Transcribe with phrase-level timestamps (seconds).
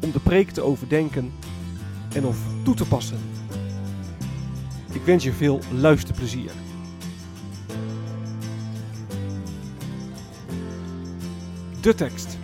[0.00, 1.32] om de preek te overdenken
[2.14, 3.18] en of toe te passen.
[4.92, 6.50] Ik wens je veel luisterplezier.
[11.80, 12.38] De tekst.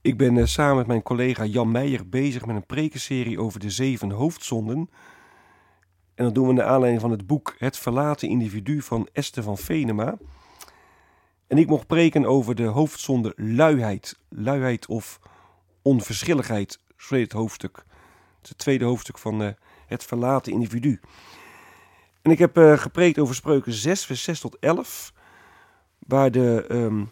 [0.00, 3.70] Ik ben eh, samen met mijn collega Jan Meijer bezig met een prekenserie over de
[3.70, 4.90] zeven hoofdzonden.
[6.14, 9.58] En dat doen we naar aanleiding van het boek Het verlaten individu van Esther van
[9.58, 10.18] Venema.
[11.48, 14.18] En ik mocht preken over de hoofdzonde luiheid.
[14.28, 15.20] Luiheid of
[15.82, 17.84] onverschilligheid, zo heet het hoofdstuk.
[18.42, 19.48] Het tweede hoofdstuk van uh,
[19.86, 21.00] Het verlaten individu.
[22.22, 25.12] En ik heb uh, gepreekt over spreuken 6, vers 6 tot 11.
[25.98, 27.10] Waar, de, um,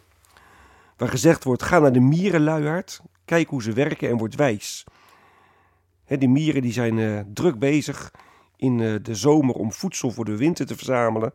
[0.97, 3.01] waar gezegd wordt, ga naar de mierenluiaard.
[3.25, 4.83] Kijk hoe ze werken en word wijs.
[6.05, 8.13] Die mieren die zijn uh, druk bezig
[8.55, 11.33] in de zomer om voedsel voor de winter te verzamelen.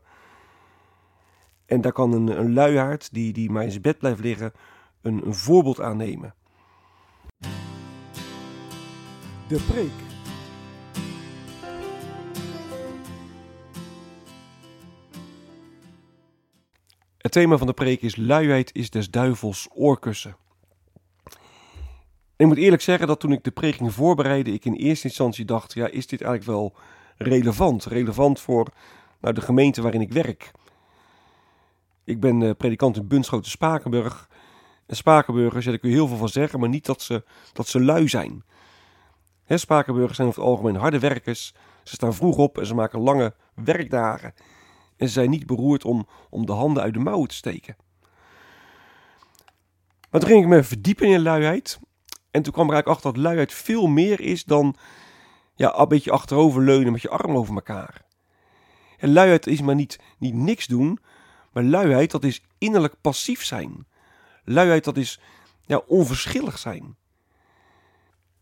[1.72, 4.52] En daar kan een, een luiaard die, die maar in zijn bed blijft liggen
[5.02, 6.34] een, een voorbeeld aan nemen.
[9.48, 9.90] De preek.
[17.18, 20.36] Het thema van de preek is luiheid is des duivels oorkussen.
[22.36, 25.44] ik moet eerlijk zeggen dat toen ik de preek ging voorbereiden, ik in eerste instantie
[25.44, 26.74] dacht, ja, is dit eigenlijk wel
[27.16, 27.84] relevant?
[27.84, 28.68] Relevant voor
[29.20, 30.50] nou, de gemeente waarin ik werk.
[32.04, 34.28] Ik ben uh, predikant in Bunschoten Spakenburg.
[34.86, 37.80] En Spakenburgers, ja, daar kun heel veel van zeggen, maar niet dat ze, dat ze
[37.80, 38.44] lui zijn.
[39.44, 41.54] Hè, Spakenburgers zijn over het algemeen harde werkers.
[41.82, 44.34] Ze staan vroeg op en ze maken lange werkdagen.
[44.96, 47.76] En ze zijn niet beroerd om, om de handen uit de mouwen te steken.
[50.10, 51.80] Maar toen ging ik me verdiepen in luiheid.
[52.30, 54.76] En toen kwam er eigenlijk achter dat luiheid veel meer is dan
[55.54, 58.04] ja, een beetje achterover leunen met je arm over elkaar.
[58.98, 60.98] En luiheid is maar niet, niet niks doen,
[61.52, 63.86] maar luiheid, dat is innerlijk passief zijn.
[64.44, 65.20] Luiheid, dat is
[65.66, 66.96] ja, onverschillig zijn.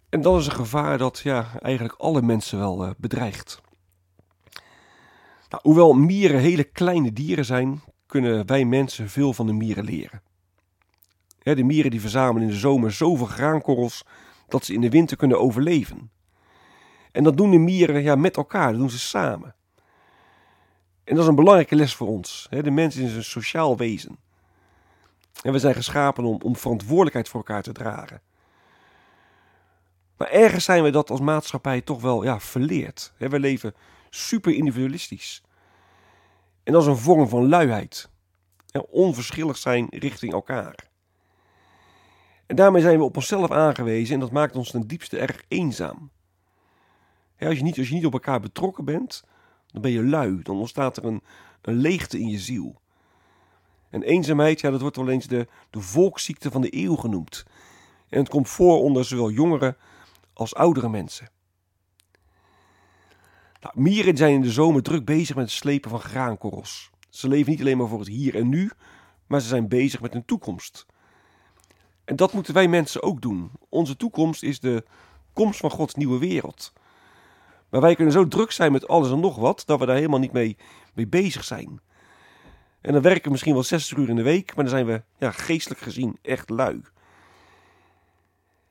[0.09, 3.61] En dat is een gevaar dat ja, eigenlijk alle mensen wel uh, bedreigt.
[5.49, 10.23] Nou, hoewel mieren hele kleine dieren zijn, kunnen wij mensen veel van de mieren leren.
[11.43, 14.05] de mieren die verzamelen in de zomer zoveel graankorrels
[14.49, 16.11] dat ze in de winter kunnen overleven.
[17.13, 19.55] En dat doen de mieren ja, met elkaar, dat doen ze samen.
[21.11, 22.47] En dat is een belangrijke les voor ons.
[22.51, 24.19] De mens is een sociaal wezen.
[25.43, 28.21] En we zijn geschapen om, om verantwoordelijkheid voor elkaar te dragen.
[30.17, 33.13] Maar ergens zijn we dat als maatschappij toch wel ja, verleerd.
[33.17, 33.75] We leven
[34.11, 35.43] super individualistisch.
[36.63, 38.11] En dat is een vorm van luiheid.
[38.91, 40.89] Onverschillig zijn richting elkaar.
[42.47, 46.11] En daarmee zijn we op onszelf aangewezen en dat maakt ons ten diepste erg eenzaam.
[47.39, 49.25] Als je niet, als je niet op elkaar betrokken bent,
[49.73, 50.43] dan ben je lui.
[50.43, 51.23] Dan ontstaat er een,
[51.63, 52.81] een leegte in je ziel.
[53.91, 57.45] En eenzaamheid, ja, dat wordt wel eens de, de volksziekte van de eeuw genoemd.
[58.09, 59.77] En het komt voor onder zowel jongere
[60.33, 61.31] als oudere mensen.
[63.61, 66.91] Nou, mieren zijn in de zomer druk bezig met het slepen van graankorrels.
[67.09, 68.71] Ze leven niet alleen maar voor het hier en nu,
[69.27, 70.87] maar ze zijn bezig met hun toekomst.
[72.05, 73.51] En dat moeten wij mensen ook doen.
[73.69, 74.85] Onze toekomst is de
[75.33, 76.73] komst van Gods nieuwe wereld.
[77.71, 80.19] Maar wij kunnen zo druk zijn met alles en nog wat, dat we daar helemaal
[80.19, 80.57] niet mee,
[80.95, 81.81] mee bezig zijn.
[82.81, 85.03] En dan werken we misschien wel 60 uur in de week, maar dan zijn we
[85.19, 86.83] ja, geestelijk gezien echt lui.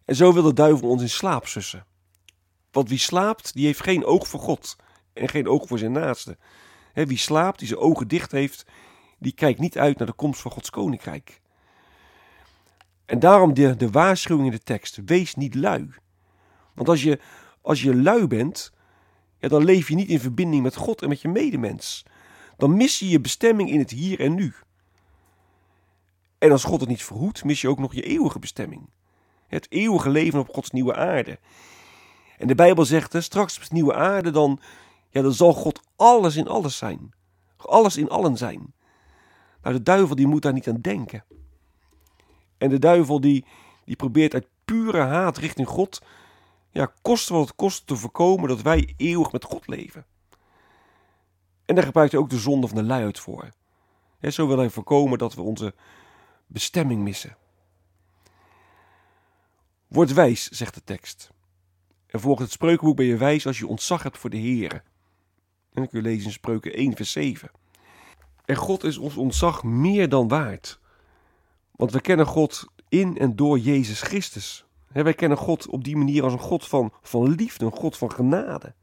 [0.06, 1.86] En zo wil de duivel ons in slaap sussen.
[2.72, 4.76] Want wie slaapt, die heeft geen oog voor God
[5.14, 6.38] en geen oog voor zijn naaste.
[6.94, 8.66] wie slaapt, die zijn ogen dicht heeft,
[9.20, 11.42] die kijkt niet uit naar de komst van Gods koninkrijk.
[13.06, 15.90] En daarom de, de waarschuwing in de tekst: wees niet lui.
[16.74, 17.20] Want als je,
[17.62, 18.72] als je lui bent,
[19.40, 22.06] ja, dan leef je niet in verbinding met God en met je medemens.
[22.58, 24.54] Dan mis je je bestemming in het hier en nu.
[26.38, 28.90] En als God het niet verhoedt, mis je ook nog je eeuwige bestemming.
[29.48, 31.40] Het eeuwige leven op Gods nieuwe aarde.
[32.38, 34.60] En de Bijbel zegt, hè, straks op nieuwe aarde, dan,
[35.10, 37.14] ja, dan zal God alles in alles zijn.
[37.58, 38.74] Alles in allen zijn.
[39.62, 41.24] Nou, de duivel die moet daar niet aan denken.
[42.58, 43.46] En de duivel die,
[43.86, 46.02] die probeert uit pure haat richting God,
[46.72, 50.06] ja, koste wat het kost te voorkomen dat wij eeuwig met God leven.
[51.66, 53.50] En daar gebruikt hij ook de zonde van de luiheid voor.
[54.22, 55.74] Zo wil hij voorkomen dat we onze
[56.48, 57.38] bestemming missen.
[59.88, 61.32] Word wijs, zegt de tekst.
[62.08, 64.72] En volgens het spreukenboek ben je wijs als je ontzag hebt voor de Heer.
[64.72, 64.82] En
[65.72, 67.52] dan kun je lezen in Spreuken 1, vers 7.
[68.46, 70.80] En God is ons ontzag meer dan waard.
[71.72, 74.66] Want we kennen God in en door Jezus Christus.
[74.92, 78.12] Wij kennen God op die manier als een God van, van liefde, een God van
[78.12, 78.74] genade.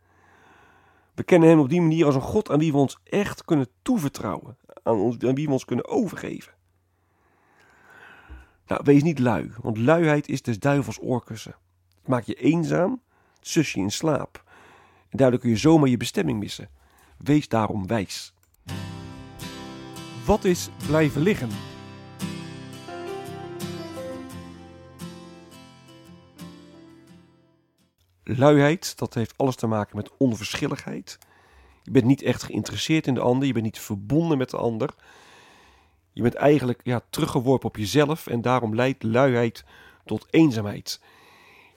[1.15, 3.69] We kennen Hem op die manier als een God aan wie we ons echt kunnen
[3.83, 6.53] toevertrouwen, aan, ons, aan wie we ons kunnen overgeven.
[8.67, 11.55] Nou, wees niet lui, want luiheid is des duivels oorkussen.
[11.99, 13.03] Het maakt je eenzaam,
[13.39, 14.45] het zus je in slaap.
[15.09, 16.69] En daardoor kun je zomaar je bestemming missen.
[17.19, 18.35] Wees daarom wijs.
[20.25, 21.76] Wat is blijven liggen?
[28.29, 31.19] Luiheid, dat heeft alles te maken met onverschilligheid.
[31.83, 34.95] Je bent niet echt geïnteresseerd in de ander, je bent niet verbonden met de ander.
[36.13, 39.65] Je bent eigenlijk ja, teruggeworpen op jezelf en daarom leidt luiheid
[40.05, 41.01] tot eenzaamheid.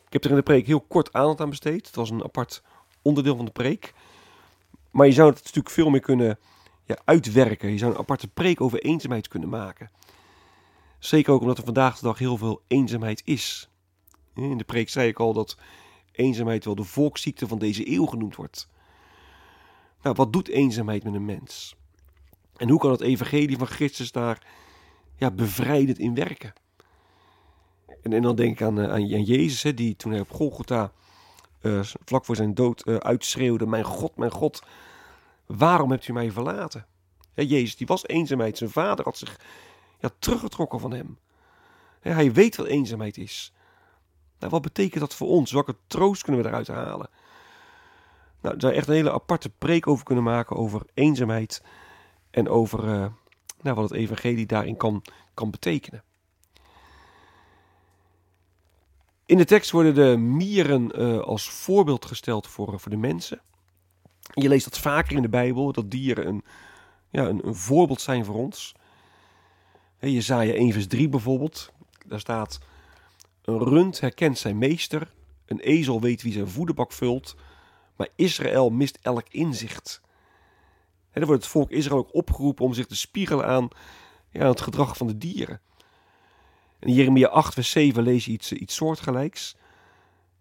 [0.05, 1.85] Ik heb er in de preek heel kort aandacht aan besteed.
[1.85, 2.63] Het was een apart
[3.01, 3.93] onderdeel van de preek.
[4.91, 6.39] Maar je zou het natuurlijk veel meer kunnen
[6.85, 7.71] ja, uitwerken.
[7.71, 9.91] Je zou een aparte preek over eenzaamheid kunnen maken.
[10.99, 13.69] Zeker ook omdat er vandaag de dag heel veel eenzaamheid is.
[14.35, 15.57] In de preek zei ik al dat
[16.19, 18.67] eenzaamheid wel de volksziekte van deze eeuw genoemd wordt.
[20.01, 21.75] Nou, wat doet eenzaamheid met een mens?
[22.55, 24.47] En hoe kan het evangelie van Christus daar
[25.15, 26.53] ja, bevrijdend in werken?
[28.01, 30.91] En, en dan denk ik aan, eh, aan, Jezus, hè, die toen hij op Golgotha
[31.61, 34.63] uh, vlak voor zijn dood uh, uitschreeuwde: Mijn God, mijn God,
[35.45, 36.85] waarom hebt u mij verlaten?
[37.33, 38.57] Ja, Jezus, die was eenzaamheid.
[38.57, 39.39] Zijn vader had zich
[39.99, 41.17] ja, teruggetrokken van hem.
[42.01, 43.53] Ja, hij weet wat eenzaamheid is.
[44.39, 45.51] Nou, wat betekent dat voor ons?
[45.51, 47.09] Welke troost kunnen we eruit halen?
[48.41, 51.63] Nou, daar zou echt een hele aparte preek over kunnen maken over eenzaamheid
[52.31, 53.05] en over uh,
[53.61, 55.03] nou, wat het evangelie daarin kan,
[55.33, 56.03] kan betekenen.
[59.25, 63.41] In de tekst worden de mieren uh, als voorbeeld gesteld voor, voor de mensen.
[64.33, 66.43] Je leest dat vaker in de Bijbel, dat dieren een,
[67.09, 68.75] ja, een, voorbeeld zijn voor ons.
[69.99, 71.71] Jezaja 1 vers 3 bijvoorbeeld,
[72.05, 72.59] daar staat...
[73.49, 75.11] Een rund herkent zijn meester,
[75.45, 77.35] een ezel weet wie zijn voederbak vult,
[77.95, 80.01] maar Israël mist elk inzicht.
[81.13, 83.67] Dan wordt het volk Israël ook opgeroepen om zich te spiegelen aan,
[84.31, 85.61] ja, het gedrag van de dieren.
[86.79, 89.55] In Jeremia 8 vers 7 lees je iets, iets soortgelijks.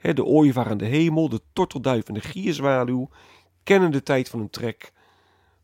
[0.01, 3.09] de ooievaar aan de hemel, de tortelduif en de gierzwaluw
[3.63, 4.93] kennen de tijd van hun trek,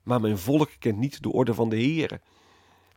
[0.02, 2.23] maar mijn volk kent niet de orde van de heren.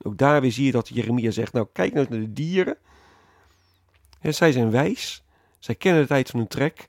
[0.02, 2.78] Ook daar weer zie je dat Jeremia zegt, nou kijk nou naar de dieren,
[4.22, 5.24] zij zijn wijs,
[5.60, 6.88] zij kennen de tijd van hun trek,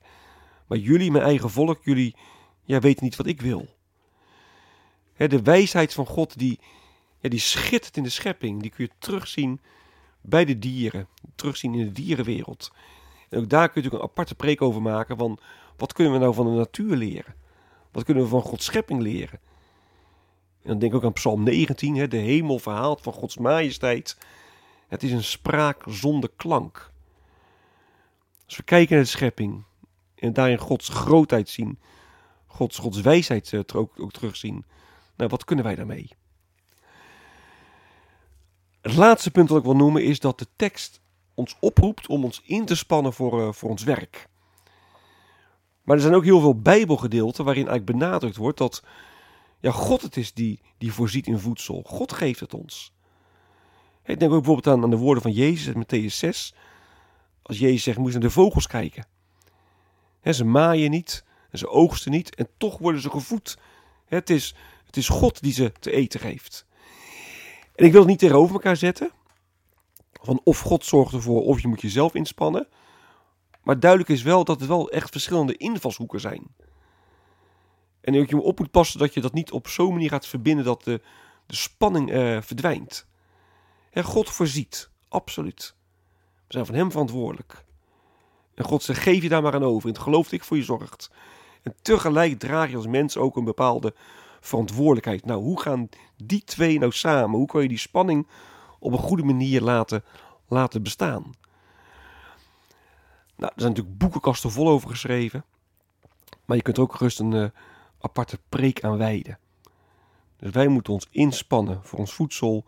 [0.67, 2.15] maar jullie, mijn eigen volk, jullie
[2.63, 3.67] ja, weten niet wat ik wil.
[5.17, 6.59] de wijsheid van God, die,
[7.19, 9.61] ja, die schittert in de schepping, die kun je terugzien
[10.21, 12.71] bij de dieren, terugzien in de dierenwereld.
[13.29, 15.39] En ook daar kun je natuurlijk een aparte preek over maken van
[15.77, 17.35] wat kunnen we nou van de natuur leren?
[17.91, 19.39] Wat kunnen we van Gods schepping leren?
[20.61, 24.17] En dan denk ik ook aan Psalm 19, hè, de hemel verhaalt van Gods majesteit.
[24.87, 26.91] Het is een spraak zonder klank.
[28.49, 29.63] Als we kijken naar de schepping
[30.15, 31.79] en daarin Gods grootheid zien,
[32.45, 34.65] Gods, Gods wijsheid uh, ook, terugzien,
[35.15, 36.09] nou, wat kunnen wij daarmee?
[38.81, 41.01] Het laatste punt dat ik wil noemen is dat de tekst
[41.33, 44.27] ons oproept om ons in te spannen voor, uh, voor ons werk.
[45.83, 48.83] Maar er zijn ook heel veel Bijbelgedeelten waarin eigenlijk benadrukt wordt dat
[49.59, 51.83] ja, God het is die, die voorziet in voedsel.
[51.85, 52.93] God geeft het ons.
[54.03, 56.53] Ik denk ook bijvoorbeeld aan, aan de woorden van Jezus in Matthäus 6.
[57.49, 59.05] Als Jezus zegt, moet je naar de vogels kijken.
[60.23, 63.57] ze maaien niet, en ze oogsten niet, en toch worden ze gevoed.
[64.05, 66.65] het, is, het is God die ze te eten geeft.
[67.75, 69.11] En ik wil het niet tegenover elkaar zetten.
[70.21, 72.67] Van of God zorgt ervoor, of je moet jezelf inspannen.
[73.63, 76.47] Maar duidelijk is wel dat het wel echt verschillende invalshoeken zijn.
[78.01, 80.65] En ook je op moet passen dat je dat niet op zo'n manier gaat verbinden
[80.65, 81.01] dat de,
[81.45, 83.07] de spanning uh, verdwijnt.
[83.93, 85.77] God voorziet, absoluut.
[86.49, 87.63] We zijn van Hem verantwoordelijk.
[88.53, 89.87] En God zegt, geef je daar maar aan over.
[89.87, 91.11] En het geloof dat ik voor je zorgt.
[91.61, 93.93] En tegelijk draag je als mens ook een bepaalde
[94.39, 95.25] verantwoordelijkheid.
[95.25, 95.89] Nou, hoe gaan
[96.23, 97.37] die twee nou samen?
[97.37, 98.27] Hoe kan je die spanning
[98.79, 100.03] op een goede manier laten,
[100.47, 101.23] laten bestaan.
[103.35, 105.45] Nou, er zijn natuurlijk boekenkasten vol over geschreven.
[106.45, 107.45] Maar je kunt er ook gerust een uh,
[107.99, 109.39] aparte preek aan wijden.
[110.37, 112.65] Dus wij moeten ons inspannen voor ons voedsel.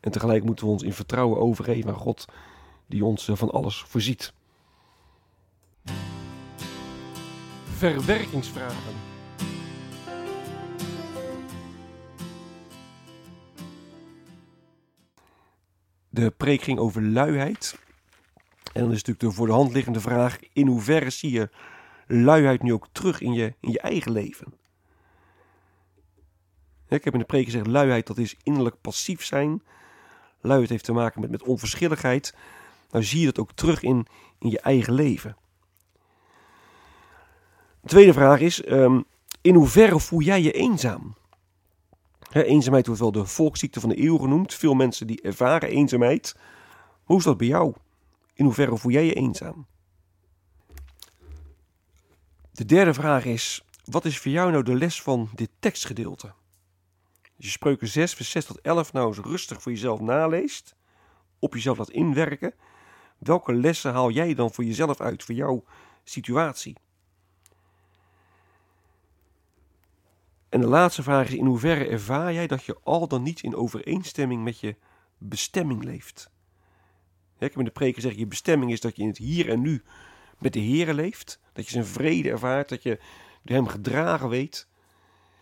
[0.00, 2.24] En tegelijk moeten we ons in vertrouwen overgeven aan God,
[2.90, 4.32] die ons uh, van alles voorziet.
[7.76, 8.94] Verwerkingsvragen.
[16.08, 17.78] De preek ging over luiheid.
[18.72, 21.50] En dan is natuurlijk de voor de hand liggende vraag: in hoeverre zie je
[22.06, 24.54] luiheid nu ook terug in je, in je eigen leven?
[26.88, 29.62] Ik heb in de preek gezegd: luiheid dat is innerlijk passief zijn.
[30.40, 32.34] Luiheid heeft te maken met, met onverschilligheid.
[32.90, 34.06] Nou zie je dat ook terug in,
[34.38, 35.36] in je eigen leven.
[37.80, 39.04] De tweede vraag is: um,
[39.40, 41.14] in hoeverre voel jij je eenzaam?
[42.30, 44.54] eenzaamheid wordt wel de volksziekte van de eeuw genoemd.
[44.54, 46.36] Veel mensen die ervaren eenzaamheid.
[47.04, 47.74] Hoe is dat bij jou?
[48.34, 49.66] In hoeverre voel jij je eenzaam?
[52.52, 56.32] De derde vraag is: wat is voor jou nou de les van dit tekstgedeelte?
[57.22, 60.74] Als je spreuken 6, vers 6 tot 11 nou eens rustig voor jezelf naleest,
[61.38, 62.54] op jezelf laat inwerken,
[63.20, 65.64] welke lessen haal jij dan voor jezelf uit, voor jouw
[66.04, 66.76] situatie?
[70.48, 73.56] En de laatste vraag is: in hoeverre ervaar jij dat je al dan niet in
[73.56, 74.76] overeenstemming met je
[75.18, 76.30] bestemming leeft?
[77.38, 79.82] ik heb de preken gezegd: je bestemming is dat je in het hier en nu
[80.38, 81.40] met de Heer leeft.
[81.52, 82.98] Dat je zijn vrede ervaart, dat je
[83.42, 84.68] door hem gedragen weet.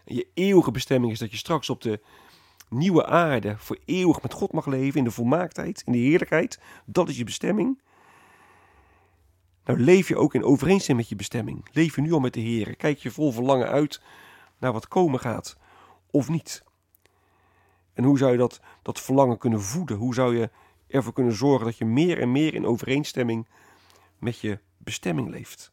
[0.04, 2.00] En je eeuwige bestemming is dat je straks op de
[2.70, 6.60] nieuwe aarde voor eeuwig met God mag leven in de volmaaktheid, in de heerlijkheid.
[6.84, 7.80] Dat is je bestemming.
[9.64, 11.68] Nou, leef je ook in overeenstemming met je bestemming.
[11.72, 12.76] Leef je nu al met de Heer.
[12.76, 14.00] Kijk je vol verlangen uit
[14.58, 15.56] naar wat komen gaat
[16.10, 16.64] of niet?
[17.94, 19.96] En hoe zou je dat, dat verlangen kunnen voeden?
[19.96, 20.50] Hoe zou je
[20.86, 23.46] ervoor kunnen zorgen dat je meer en meer in overeenstemming
[24.18, 25.72] met je bestemming leeft?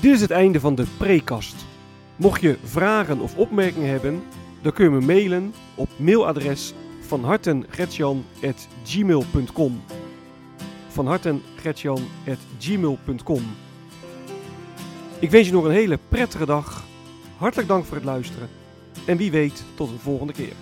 [0.00, 1.71] Dit is het einde van de prekast.
[2.16, 4.22] Mocht je vragen of opmerkingen hebben,
[4.62, 9.82] dan kun je me mailen op mailadres van hartengretjan.gmail.com
[10.88, 13.42] van hartengretjan.gmail.com
[15.22, 16.84] ik wens je nog een hele prettige dag.
[17.36, 18.48] Hartelijk dank voor het luisteren.
[19.06, 20.52] En wie weet, tot een volgende keer.